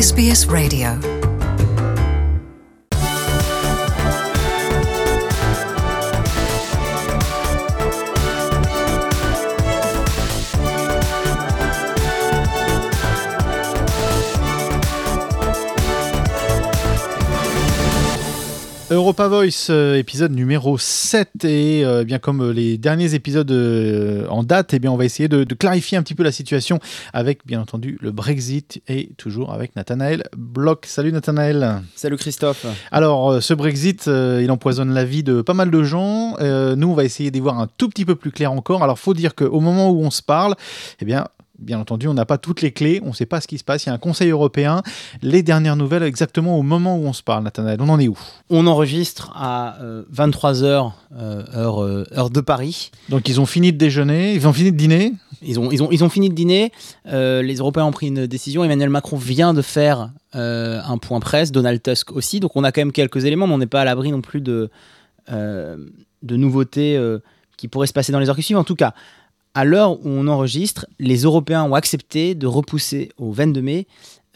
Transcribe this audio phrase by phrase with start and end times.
[0.00, 1.17] SBS Radio.
[19.08, 21.42] Europa Voice, euh, épisode numéro 7.
[21.46, 25.06] Et euh, bien comme euh, les derniers épisodes euh, en date, eh bien, on va
[25.06, 26.78] essayer de, de clarifier un petit peu la situation
[27.14, 30.80] avec, bien entendu, le Brexit et toujours avec Nathanaël Bloch.
[30.84, 31.80] Salut Nathanaël.
[31.96, 32.66] Salut Christophe.
[32.92, 36.36] Alors, euh, ce Brexit, il empoisonne la vie de pas mal de gens.
[36.40, 38.82] Nous, on va essayer d'y voir un tout petit peu plus clair encore.
[38.82, 40.54] Alors, faut dire qu'au moment où on se parle,
[41.00, 41.24] eh bien,
[41.58, 43.64] Bien entendu, on n'a pas toutes les clés, on ne sait pas ce qui se
[43.64, 43.84] passe.
[43.84, 44.82] Il y a un Conseil européen.
[45.22, 48.18] Les dernières nouvelles, exactement au moment où on se parle, Nathanaël, on en est où?
[48.48, 49.78] On enregistre à
[50.14, 50.92] 23h,
[51.54, 52.90] heure, euh, heure de Paris.
[53.08, 55.14] Donc, ils ont fini de déjeuner, ils ont fini de dîner?
[55.42, 56.72] Ils ont, ils ont, ils ont fini de dîner.
[57.06, 58.64] Euh, les Européens ont pris une décision.
[58.64, 61.52] Emmanuel Macron vient de faire euh, un point presse.
[61.52, 62.40] Donald Tusk aussi.
[62.40, 64.40] Donc on a quand même quelques éléments, mais on n'est pas à l'abri non plus
[64.40, 64.70] de,
[65.30, 65.76] euh,
[66.22, 67.18] de nouveautés euh,
[67.56, 68.58] qui pourraient se passer dans les heures qui suivent.
[68.58, 68.94] En tout cas,
[69.54, 73.86] à l'heure où on enregistre, les Européens ont accepté de repousser au 22 mai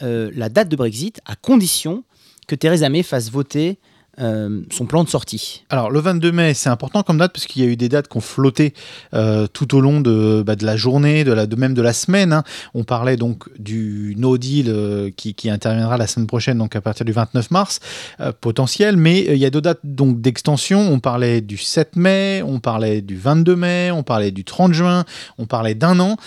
[0.01, 2.03] euh, la date de Brexit à condition
[2.47, 3.79] que Theresa May fasse voter
[4.19, 5.63] euh, son plan de sortie.
[5.69, 8.07] Alors, le 22 mai, c'est important comme date parce qu'il y a eu des dates
[8.07, 8.73] qui ont flotté
[9.13, 11.93] euh, tout au long de, bah, de la journée, de, la, de même de la
[11.93, 12.33] semaine.
[12.33, 12.43] hein.
[12.73, 16.81] On parlait donc du no deal euh, qui, qui interviendra la semaine prochaine, donc à
[16.81, 17.79] partir du 29 mars,
[18.19, 18.97] euh, potentiel.
[18.97, 20.79] Mais il y a deux dates donc d'extension.
[20.79, 25.05] On parlait du 7 mai, on parlait du 22 mai, on parlait du 30 juin,
[25.37, 26.17] on parlait d'un an.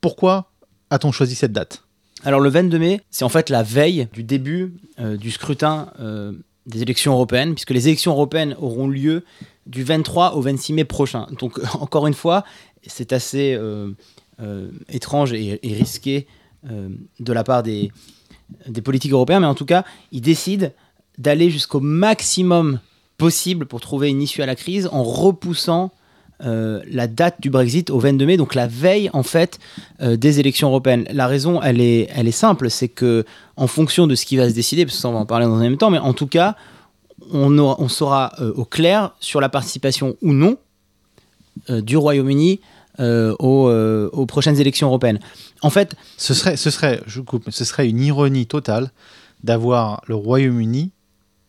[0.00, 0.52] Pourquoi
[0.90, 1.82] a-t-on choisi cette date?
[2.24, 6.32] Alors le 22 mai, c'est en fait la veille du début euh, du scrutin euh,
[6.66, 9.24] des élections européennes, puisque les élections européennes auront lieu
[9.66, 11.26] du 23 au 26 mai prochain.
[11.38, 12.44] Donc encore une fois,
[12.86, 13.90] c'est assez euh,
[14.40, 16.26] euh, étrange et, risqué
[16.70, 16.88] euh,
[17.20, 17.90] de la part des,
[18.66, 20.70] des politiques européens, mais en tout cas, ils décident
[21.18, 22.80] d'aller jusqu'au maximum
[23.16, 25.90] possible pour trouver une issue à la crise en repoussant
[26.44, 29.58] euh, la date du Brexit au 22 mai, donc la veille en fait
[30.02, 31.06] euh, des élections européennes.
[31.10, 33.24] La raison, elle est, elle est simple, c'est que
[33.56, 35.46] en fonction de ce qui va se décider, parce que ça on va en parler
[35.46, 36.54] dans un même temps, mais en tout cas,
[37.32, 40.58] on, sera euh, au clair sur la participation ou non
[41.70, 42.60] du Royaume-Uni
[42.98, 45.20] aux, prochaines élections européennes.
[45.62, 47.00] En fait, ce serait, ce serait,
[47.48, 48.90] ce serait une ironie totale
[49.42, 50.90] d'avoir le Royaume-Uni.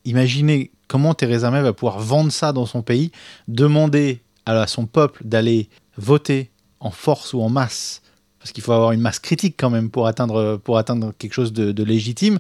[0.06, 3.12] Imaginez comment Theresa May va pouvoir vendre ça dans son pays,
[3.50, 4.22] demander
[4.56, 6.50] à son peuple d'aller voter
[6.80, 8.02] en force ou en masse,
[8.40, 11.52] parce qu'il faut avoir une masse critique quand même pour atteindre, pour atteindre quelque chose
[11.52, 12.40] de, de légitime,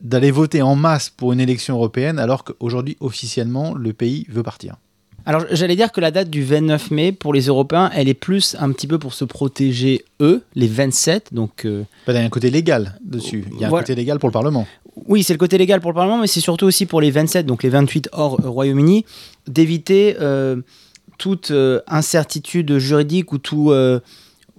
[0.00, 4.76] d'aller voter en masse pour une élection européenne, alors qu'aujourd'hui, officiellement, le pays veut partir.
[5.24, 8.56] Alors j'allais dire que la date du 29 mai pour les Européens, elle est plus
[8.58, 11.32] un petit peu pour se protéger eux, les 27.
[11.32, 13.94] Donc euh, Bah, Il y a un côté légal dessus, il y a un côté
[13.94, 14.66] légal pour le Parlement.
[15.06, 17.46] oui, c'est le côté légal pour le Parlement, mais c'est surtout aussi pour les 27,
[17.46, 19.04] donc les 28 hors Royaume-Uni,
[19.46, 20.56] d'éviter euh,
[21.22, 24.00] toute euh, incertitude juridique ou tout, euh,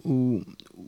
[0.06, 0.40] ou,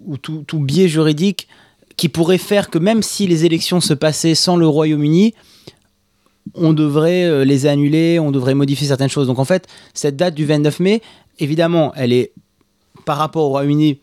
[0.06, 1.50] ou tout, tout biais juridique
[1.98, 5.34] qui pourrait faire que même si les élections se passaient sans le Royaume-Uni,
[6.54, 9.28] on devrait euh, les annuler, on devrait modifier certaines choses.
[9.28, 11.02] Donc en fait, cette date du 29 mai,
[11.40, 12.32] évidemment, elle est
[13.04, 14.00] par rapport au Royaume-Uni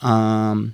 [0.00, 0.64] un,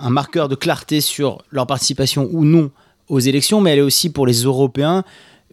[0.00, 2.70] un marqueur de clarté sur leur participation ou non
[3.08, 5.02] aux élections, mais elle est aussi pour les Européens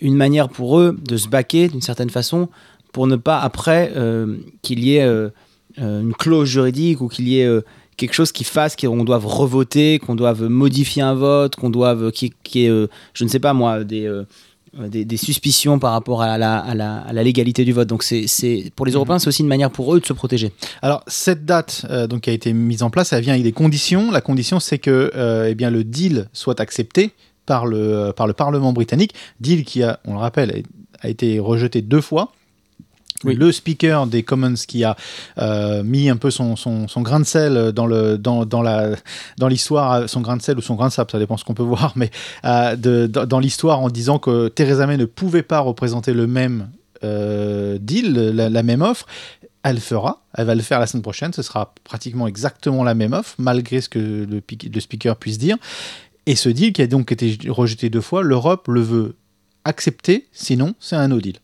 [0.02, 2.50] une manière pour eux de se baquer d'une certaine façon
[2.98, 5.30] pour ne pas après euh, qu'il y ait euh,
[5.78, 7.62] euh, une clause juridique ou qu'il y ait
[7.96, 12.34] quelque chose qui fasse qu'on doive revoter, qu'on doive modifier un vote, qu'on doive qui,
[12.42, 14.12] qui est, je ne sais pas moi, des,
[14.74, 17.88] des, des suspicions par rapport à la, à la, à la légalité du vote.
[17.88, 20.52] Donc c'est, c'est pour les Européens, c'est aussi une manière pour eux de se protéger.
[20.82, 23.52] Alors cette date euh, donc qui a été mise en place, elle vient avec des
[23.52, 24.10] conditions.
[24.10, 27.12] La condition c'est que euh, eh bien le deal soit accepté
[27.46, 29.14] par le par le Parlement britannique.
[29.40, 30.64] Deal qui a, on le rappelle,
[31.00, 32.32] a été rejeté deux fois.
[33.24, 34.96] Le speaker des Commons qui a
[35.40, 38.92] euh, mis un peu son, son, grain de sel dans le dans, dans la
[39.38, 41.56] dans l'histoire, son grain de sel ou son grain de sable, ça dépend ce qu'on
[41.56, 42.12] peut voir, mais
[42.46, 46.70] euh, dans, l'histoire en disant que Theresa May ne pouvait pas représenter le même
[47.04, 49.08] euh, deal, la, même offre
[49.64, 52.94] elle le fera, elle va le faire la semaine prochaine, ce sera pratiquement exactement la
[52.94, 55.58] même offre, malgré ce que le speaker puisse dire.
[56.26, 59.16] Et ce deal qui a donc été rejeté deux fois, l'Europe le veut
[59.66, 61.38] accepter, sinon c'est un no deal.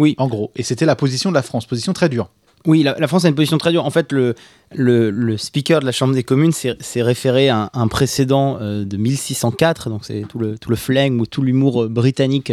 [0.00, 0.14] Oui.
[0.16, 0.50] En gros.
[0.56, 2.30] Et c'était la position de la France, position très dure.
[2.66, 3.84] Oui, la, la France a une position très dure.
[3.84, 4.34] En fait, le,
[4.74, 8.84] le, le speaker de la Chambre des communes s'est référé à un, un précédent euh,
[8.84, 12.52] de 1604, donc c'est tout le, tout le flingue ou tout l'humour euh, britannique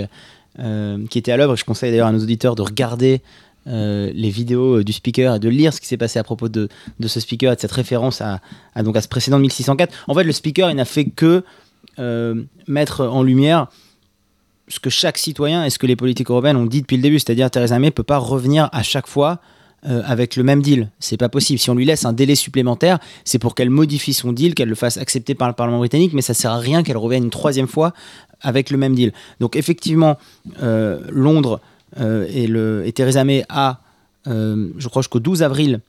[0.60, 1.56] euh, qui était à l'œuvre.
[1.56, 3.22] Je conseille d'ailleurs à nos auditeurs de regarder
[3.68, 6.68] euh, les vidéos du speaker et de lire ce qui s'est passé à propos de,
[7.00, 8.42] de ce speaker et de cette référence à,
[8.76, 9.94] à, donc à ce précédent de 1604.
[10.08, 11.44] En fait, le speaker, il n'a fait que
[12.68, 13.70] mettre en lumière
[14.68, 17.19] ce que chaque citoyen et ce que les politiques européennes ont dit depuis le début,
[17.19, 19.40] c'est-à-dire Theresa May ne peut pas revenir à chaque fois
[19.88, 20.90] euh, avec le même deal.
[21.00, 21.60] C'est pas possible.
[21.60, 24.75] Si on lui laisse un délai supplémentaire, c'est pour qu'elle modifie son deal, qu'elle le
[24.75, 27.68] fasse accepter par le Parlement britannique, mais ça sert à rien qu'elle revienne une troisième
[27.68, 27.94] fois
[28.42, 29.14] avec le même deal.
[29.40, 30.18] Donc effectivement,
[30.62, 31.62] euh, Londres
[32.00, 32.28] euh,
[32.86, 33.81] et Theresa May a,
[34.25, 35.80] je crois jusqu'au 12 avril,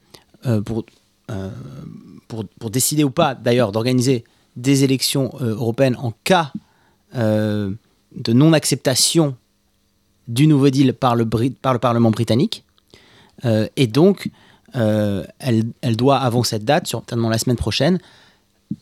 [0.65, 0.85] pour,
[2.29, 4.23] pour, pour, décider ou pas d'ailleurs d'organiser
[4.55, 6.53] des élections européennes en cas
[8.15, 9.35] de non-acceptation
[10.27, 12.63] du nouveau deal par le, par le Parlement britannique.
[13.45, 14.29] Euh, et donc,
[14.75, 17.99] euh, elle, elle, doit, avant cette date, certainement la semaine prochaine,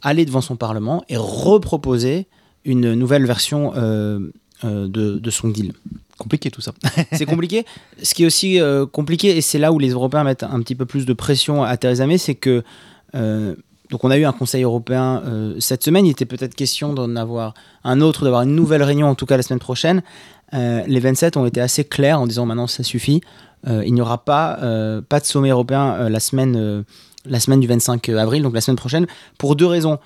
[0.02, 2.28] aller devant son Parlement et reproposer
[2.66, 4.20] une nouvelle version euh,
[4.64, 5.74] de, de, son deal.
[6.18, 6.74] Compliqué tout ça.
[7.14, 7.66] c'est compliqué.
[8.04, 8.60] Ce qui est aussi
[8.92, 11.78] compliqué, et c'est là où les Européens mettent un petit peu plus de pression à
[11.78, 12.64] Theresa May, c'est que
[13.90, 15.24] donc on a eu un Conseil européen
[15.60, 16.06] cette semaine.
[16.06, 17.54] Il était peut-être question d'en avoir
[17.84, 20.02] un autre, d'avoir une nouvelle réunion, en tout cas la semaine prochaine.
[20.54, 23.22] les 27 ont été assez clairs en disant maintenant ça suffit.
[23.68, 26.84] Euh, il n'y aura pas, euh, de sommet européen euh, la, semaine,
[27.26, 29.08] la semaine du 25 avril, donc la semaine prochaine,
[29.38, 30.00] pour deux raisons.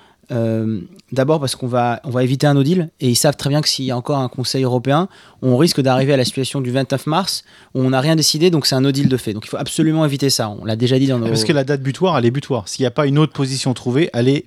[1.12, 3.62] D'abord parce qu'on va, on va éviter un no deal et ils savent très bien
[3.62, 5.10] que s'il y a encore un Conseil européen,
[5.42, 7.44] on risque d'arriver à la situation du 29 mars
[7.74, 9.34] où on n'a rien décidé, donc c'est un no deal de fait.
[9.34, 10.50] Donc il faut absolument éviter ça.
[10.50, 11.28] On l'a déjà dit dans nos.
[11.28, 12.70] Parce que la date butoir, elle est butoir.
[12.70, 14.44] S'il n'y a pas une autre position trouvée, il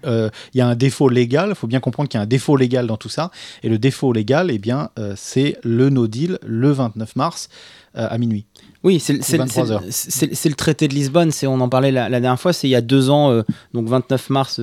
[0.54, 1.50] y a un défaut légal.
[1.50, 3.30] Il faut bien comprendre qu'il y a un défaut légal dans tout ça.
[3.62, 7.48] Et le défaut légal, eh bien, c'est le no deal le 29 mars
[7.94, 8.46] à minuit.
[8.84, 12.76] Oui, c'est le traité de Lisbonne, on en parlait la, dernière fois, c'est il y
[12.76, 13.42] a deux ans, euh,
[13.72, 14.60] donc 29 mars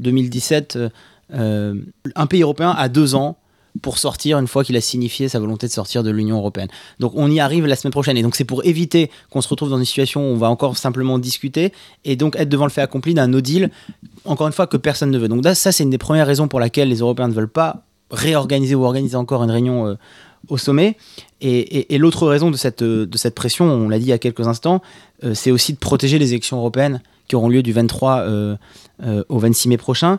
[0.00, 0.88] 2017, euh,
[1.34, 1.74] euh,
[2.14, 3.36] un pays européen a deux ans
[3.80, 6.68] pour sortir une fois qu'il a signifié sa volonté de sortir de l'Union européenne.
[7.00, 8.18] Donc on y arrive la semaine prochaine.
[8.18, 10.76] Et donc c'est pour éviter qu'on se retrouve dans une situation où on va encore
[10.76, 11.72] simplement discuter
[12.04, 13.70] et donc être devant le fait accompli d'un no deal,
[14.26, 15.28] encore une fois, que personne ne veut.
[15.28, 18.74] Donc ça, c'est une des premières raisons pour laquelle les Européens ne veulent pas réorganiser
[18.74, 19.96] ou organiser encore une réunion
[20.48, 20.96] au sommet.
[21.40, 24.46] Et, l'autre raison de cette, de cette pression, on l'a dit il y a quelques
[24.46, 24.80] instants,
[25.24, 27.00] euh, c'est aussi de protéger les élections européennes
[27.32, 28.56] qui auront lieu du 23 euh,
[29.02, 30.18] euh, au 26 mai prochain.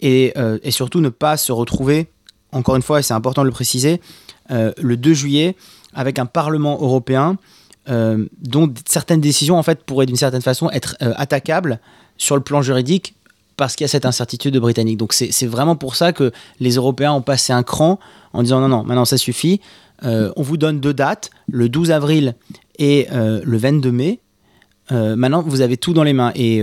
[0.00, 2.08] Et, et, surtout ne pas se retrouver,
[2.52, 4.02] encore une fois, et c'est important de le préciser,
[4.50, 5.56] le 2 juillet
[5.94, 7.38] avec un Parlement européen
[7.86, 11.80] dont certaines décisions en fait pourraient d'une certaine façon être attaquables
[12.18, 13.14] sur le plan juridique
[13.56, 14.98] parce qu'il y a cette incertitude britannique.
[14.98, 17.98] Donc c'est vraiment pour ça que les Européens ont passé un cran
[18.34, 19.62] en disant non, non, maintenant ça suffit.
[20.02, 22.34] Euh, on vous donne deux dates, le 12 avril
[22.78, 24.20] et euh, le 22 mai.
[24.92, 26.62] Euh, maintenant, vous avez tout dans les mains et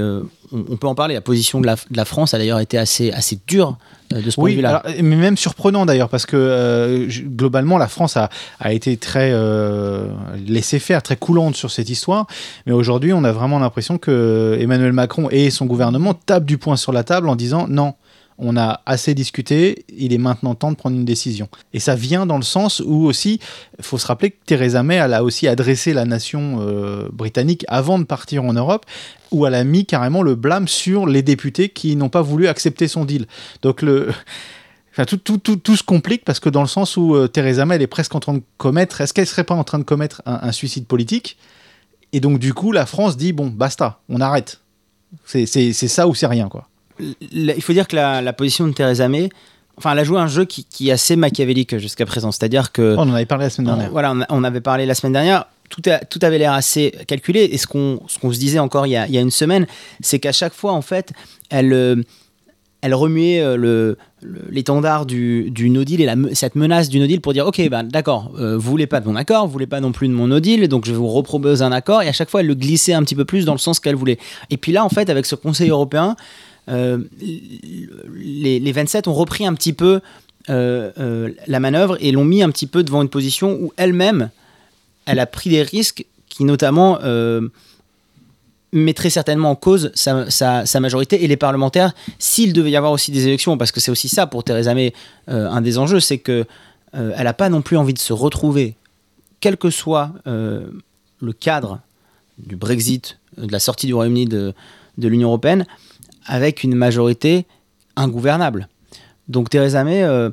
[0.52, 1.16] on, peut en parler.
[1.16, 3.78] La position de la, France a d'ailleurs été assez, assez dure
[4.12, 4.84] de ce point de vue-là.
[5.02, 8.30] Mais même surprenant d'ailleurs, parce que globalement, la France a,
[8.60, 9.34] a été très
[10.46, 12.28] laissée faire, très coulante sur cette histoire.
[12.66, 16.76] Mais aujourd'hui, on a vraiment l'impression que Emmanuel Macron et son gouvernement tapent du poing
[16.76, 17.96] sur la table en disant non,
[18.42, 21.48] on a assez discuté, il est maintenant temps de prendre une décision.
[21.74, 23.40] Et ça vient dans le sens où aussi,
[23.78, 27.64] il faut se rappeler que Theresa May, elle a aussi adressé la nation euh, britannique
[27.68, 28.86] avant de partir en Europe,
[29.30, 32.88] où elle a mis carrément le blâme sur les députés qui n'ont pas voulu accepter
[32.88, 33.28] son deal.
[33.62, 34.10] Donc le...
[34.94, 37.76] Enfin, tout, tout, tout, se complique parce que dans le sens où euh, Theresa May,
[37.76, 40.22] elle est presque en train de commettre, est-ce qu'elle serait pas en train de commettre
[40.26, 41.38] un, suicide politique?
[42.12, 44.60] Et donc, du coup, la France dit, bon, basta, on arrête.
[45.24, 46.68] C'est ça ou c'est rien, quoi
[47.32, 49.30] il faut dire que la, position de Theresa May,
[49.78, 52.32] enfin, elle a joué un jeu qui, est assez machiavélique jusqu'à présent.
[52.32, 52.96] C'est-à-dire que.
[52.98, 53.92] on en avait parlé la semaine dernière.
[53.92, 55.46] voilà, on, avait parlé la semaine dernière.
[55.70, 57.50] Tout, tout avait l'air assez calculé.
[57.52, 59.68] Et ce qu'on se disait encore il y a, une semaine,
[60.02, 61.12] c'est qu'à chaque fois, en fait,
[61.50, 61.74] elle.
[61.74, 61.96] Euh,
[62.82, 63.98] elle remuait euh, le,
[64.50, 67.70] l'étendard du, du no deal et la, cette menace du no deal pour dire ok
[67.70, 70.14] ben d'accord euh, vous voulez pas de mon accord vous voulez pas non plus de
[70.14, 72.56] mon no deal donc je vous repropose un accord et à chaque fois elle le
[72.56, 74.18] glissait un petit peu plus dans le sens qu'elle voulait
[74.50, 76.16] et puis là en fait avec ce conseil européen
[76.72, 80.00] les, les, 27 ont repris un petit peu
[80.50, 84.30] euh, euh, la manœuvre et l'ont mis un petit peu devant une position où elle-même,
[85.06, 87.00] elle a pris des risques qui notamment
[88.72, 93.28] mettraient certainement en cause sa, majorité et les parlementaires s'il devait y avoir aussi des
[93.28, 94.94] élections, parce que c'est aussi ça pour Theresa May,
[95.28, 96.46] un des enjeux, c'est que
[96.94, 98.76] elle n'a pas non plus envie de se retrouver,
[99.42, 101.82] quel que soit le cadre
[102.38, 104.54] du Brexit, de la sortie du Royaume-Uni de
[104.98, 105.66] l'Union européenne,
[106.32, 107.46] avec une majorité
[107.98, 108.70] ingouvernable.
[109.28, 110.30] Donc Theresa May, euh,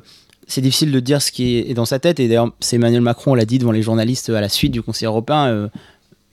[0.47, 3.35] c'est difficile de dire ce qui est dans sa tête, et d'ailleurs c'est Emmanuel Macron
[3.35, 5.67] l'a dit devant les journalistes à la suite du Conseil européen, euh,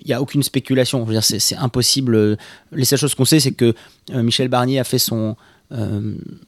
[0.01, 2.39] il n'y a aucune spéculation, c'est, impossible.
[2.71, 3.75] Les seules choses qu'on sait, c'est que
[4.15, 5.35] euh, Michel Barnier a fait son...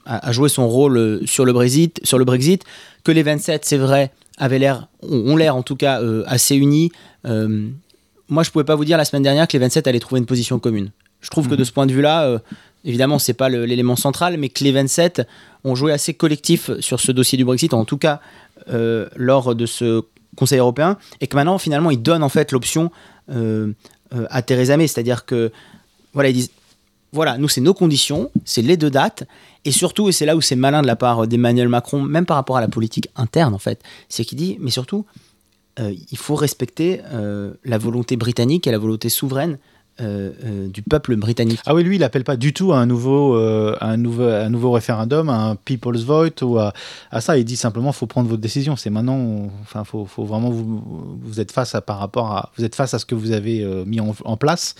[0.05, 2.63] a, joué son rôle sur le Brexit, sur le Brexit,
[3.03, 6.93] que les 27, c'est vrai, avaient l'air, ont l'air en tout cas assez unis.
[7.25, 10.25] moi, je pouvais pas vous dire la semaine dernière que les 27 allaient trouver une
[10.25, 10.91] position commune.
[11.19, 11.65] Je trouve que de mhm.
[11.65, 12.39] ce point de vue-là,
[12.85, 15.27] évidemment, c'est pas l'élément central, mais que les 27
[15.63, 18.21] ont joué assez collectif sur ce dossier du Brexit, en tout cas
[18.69, 20.03] euh, lors de ce
[20.35, 22.91] Conseil européen, et que maintenant, finalement, ils donnent en fait l'option
[23.29, 23.73] euh,
[24.13, 25.51] euh, à Theresa May, c'est-à-dire que
[26.31, 26.51] disent
[27.11, 29.23] voilà, nous c'est nos conditions, c'est les deux dates,
[29.65, 32.37] et surtout, et c'est là où c'est malin de la part d'Emmanuel Macron, même par
[32.37, 35.05] rapport à la politique interne en fait, c'est qu'il dit, mais surtout,
[35.79, 37.01] il faut respecter
[37.63, 39.57] la volonté britannique et la volonté souveraine
[40.01, 41.59] euh, euh, du peuple britannique.
[41.65, 44.49] Ah oui, lui, il n'appelle pas du tout à un nouveau, euh, un nouveau, un
[44.49, 46.73] nouveau référendum, un people's vote ou à,
[47.19, 47.37] ça.
[47.37, 48.75] Il dit simplement, faut prendre votre décision.
[48.75, 52.63] C'est maintenant, enfin, faut, faut vraiment vous, vous êtes face à par rapport à, vous
[52.63, 54.75] êtes face à ce que vous avez mis en, place.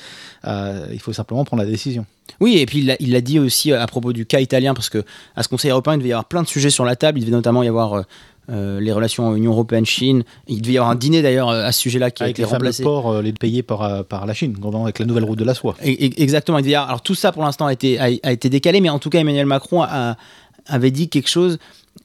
[0.46, 2.06] il faut simplement prendre la décision.
[2.40, 5.04] Oui, et puis il l'a dit aussi à propos du cas italien, parce que
[5.36, 7.20] à ce Conseil européen, il devait y avoir plein de sujets sur la table.
[7.20, 8.04] Il devait notamment y avoir
[8.52, 10.24] euh, les relations Union européenne-Chine.
[10.48, 12.52] Il devait y avoir un dîner d'ailleurs à ce sujet-là qui avec a été les
[12.52, 12.82] remplacé.
[12.82, 15.54] ports, euh, les payés par, euh, par la Chine, avec la nouvelle route de la
[15.54, 15.76] soie.
[15.84, 16.58] exactement.
[16.58, 19.20] Il alors tout ça pour l'instant a été, a, été décalé, mais en tout cas
[19.20, 20.18] Emmanuel Macron a,
[20.66, 21.60] avait dit quelque chose.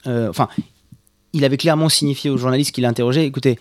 [0.07, 0.49] enfin,
[1.33, 3.59] il avait clairement signifié aux journalistes qu'il interrogé écoutez,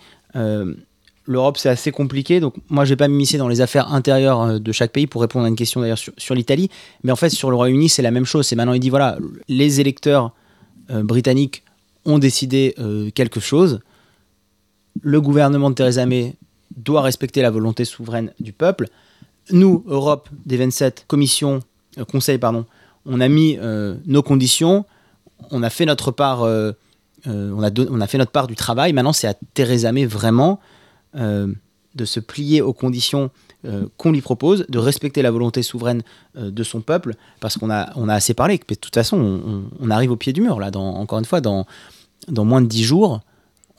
[1.26, 4.72] l'Europe c'est assez compliqué, donc moi je vais pas m'immiscer dans les affaires intérieures de
[4.74, 6.70] chaque pays pour répondre à une question d'ailleurs sur, sur l'Italie,
[7.04, 8.46] mais en fait sur le Royaume-Uni c'est la même chose.
[8.46, 10.34] C'est maintenant il dit voilà, les électeurs
[10.90, 11.63] britanniques
[12.06, 13.80] ont décidé euh, quelque chose.
[15.02, 16.36] Le gouvernement de Theresa May
[16.76, 18.88] doit respecter la volonté souveraine du peuple.
[19.52, 21.60] Nous, Europe des 27, Commission,
[21.98, 22.66] euh, Conseil, pardon,
[23.06, 24.86] on a mis euh, nos conditions,
[25.52, 28.94] on a fait notre part, on, a on, a fait notre part du travail.
[28.94, 30.62] Maintenant, c'est à Theresa May vraiment
[31.14, 33.30] de se plier aux conditions
[33.98, 36.02] qu'on lui propose, de respecter la volonté souveraine
[36.36, 38.58] de son peuple, parce qu'on a, assez parlé.
[38.58, 41.66] De toute façon, on, on, arrive au pied du mur, là, encore une fois, dans,
[42.28, 43.22] dans moins de 10 jours,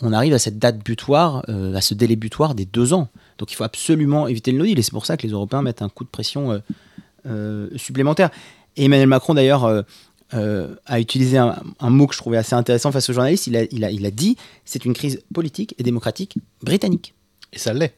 [0.01, 3.09] on arrive à cette date butoir, euh, à ce délai butoir des deux ans.
[3.39, 4.79] Donc il faut absolument éviter le no deal.
[4.79, 6.59] Et c'est pour ça que les Européens mettent un coup de pression euh,
[7.27, 8.31] euh, supplémentaire.
[8.77, 9.85] Et Emmanuel Macron, d'ailleurs,
[10.33, 13.47] a utilisé un, mot que je trouvais assez intéressant face aux journalistes.
[13.47, 17.15] Il il a dit c'est une crise politique et démocratique britannique.
[17.53, 17.95] Et ça l'est.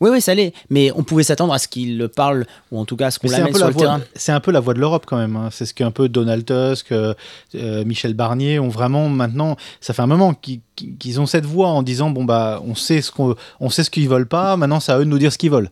[0.00, 0.54] Oui, oui, ça l'est.
[0.70, 3.28] Mais on pouvait s'attendre à ce qu'il parle, ou en tout cas à ce qu'on
[3.28, 4.00] l'amène sur le terrain.
[4.14, 5.36] C'est un peu la voix de l'Europe quand même.
[5.36, 5.50] Hein.
[5.52, 7.12] C'est ce qu'un peu Donald Tusk, euh,
[7.54, 9.56] euh, Michel Barnier ont vraiment maintenant.
[9.80, 13.12] Ça fait un moment qu'ils ont cette voix en disant bon bah on sait ce
[13.12, 14.56] qu'on, on sait ce qu'ils veulent pas.
[14.56, 15.70] Maintenant, c'est à eux de nous dire ce qu'ils veulent.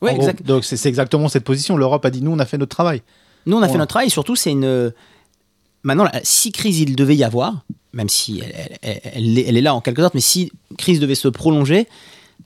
[0.00, 0.44] Oui, exact.
[0.44, 1.76] donc c'est exactement cette position.
[1.76, 3.02] L'Europe a dit nous, on a fait notre travail.
[3.46, 4.06] Nous, on a fait notre travail.
[4.06, 4.92] Et surtout, c'est une.
[5.82, 8.40] Maintenant, si crise il devait y avoir, même si
[8.82, 11.86] elle, elle, est là en quelque sorte, mais si crise devait se prolonger,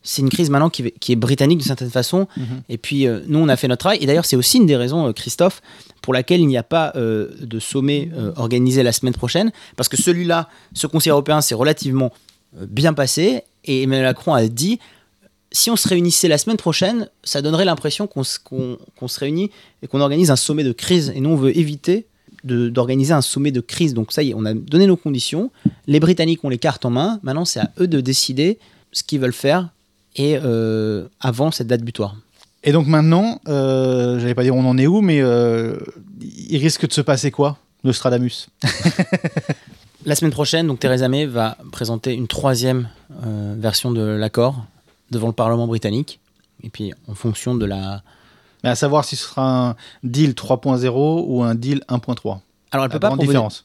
[0.02, 2.28] c'est une crise maintenant qui, est britannique d'une certaine façon.
[2.37, 2.62] Mhm.
[2.68, 3.99] Et puis, euh, nous, on a fait notre travail.
[4.00, 5.61] Et d'ailleurs, c'est aussi une des raisons, euh, Christophe,
[6.02, 9.52] pour laquelle il n'y a pas euh, de sommet organisé la semaine prochaine.
[9.76, 12.12] Parce que celui-là, ce Conseil européen, s'est relativement
[12.57, 13.42] bien passé.
[13.64, 14.78] Et Emmanuel Macron a dit
[15.50, 19.50] si on se réunissait la semaine prochaine, ça donnerait l'impression qu'on se réunit
[19.83, 21.12] et qu'on organise un sommet de crise.
[21.14, 22.07] Et nous, on veut éviter
[22.45, 23.95] d'organiser un sommet de crise.
[23.95, 25.50] Donc, ça y est, on a donné nos conditions.
[25.87, 27.18] Les Britanniques ont les cartes en main.
[27.23, 28.59] Maintenant, c'est à eux de décider
[28.92, 29.71] ce qu'ils veulent faire
[30.19, 32.17] et euh, avant cette date butoir.
[32.65, 35.79] Et donc maintenant, euh, j'allais pas dire on en est où, mais euh,
[36.21, 38.49] il risque de se passer quoi, Nostradamus?
[40.07, 42.89] La semaine prochaine, donc Theresa May va présenter une troisième
[43.25, 44.65] euh, version de l'accord
[45.11, 46.21] devant le Parlement britannique.
[46.63, 48.03] Et puis, en fonction de la.
[48.65, 52.39] Mais à savoir si ce sera un deal 3.0 ou un deal 1.3.
[52.71, 53.17] Alors, elle peut pas.
[53.17, 53.65] différence.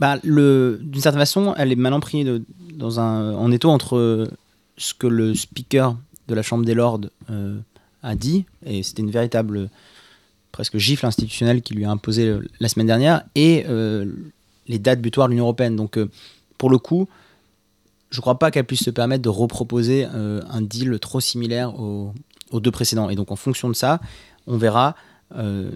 [0.00, 2.42] Bah, D'une certaine façon, elle est maintenant prise
[2.74, 4.28] dans un, en étau entre
[4.76, 5.96] ce que le speaker
[6.28, 7.00] de la Chambre des Lords
[7.30, 7.58] euh,
[8.02, 9.68] a dit, et c'était une véritable
[10.52, 14.12] presque gifle institutionnelle qui lui a imposé la semaine dernière, et euh,
[14.66, 15.76] les dates butoirs de l'Union européenne.
[15.76, 16.10] Donc, euh,
[16.58, 17.08] pour le coup,
[18.10, 22.12] je ne crois pas qu'elle puisse se permettre de reproposer un deal trop similaire aux,
[22.52, 23.10] deux précédents.
[23.10, 24.00] Et donc, en fonction de ça,
[24.46, 24.94] on verra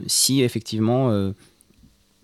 [0.07, 1.11] si effectivement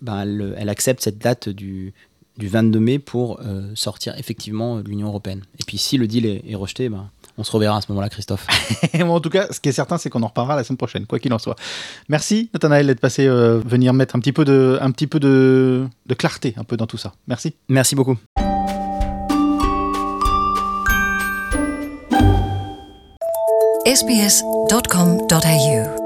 [0.01, 1.93] ben, elle, elle, accepte cette date du,
[2.37, 5.41] du 22 mai pour euh, sortir effectivement de l'Union européenne.
[5.59, 8.47] Et puis si le deal est, rejeté, ben, on se reverra à ce moment-là, Christophe.
[8.99, 11.19] en tout cas, ce qui est certain, c'est qu'on en reparlera la semaine prochaine, quoi
[11.19, 11.55] qu'il en soit.
[12.09, 15.87] Merci, Nathanaël, d'être passé euh, venir mettre un petit peu, de, un petit peu de,
[16.05, 17.13] de clarté un peu dans tout ça.
[17.27, 17.53] Merci.
[17.69, 18.17] Merci beaucoup.
[23.87, 26.04] sbs.com.au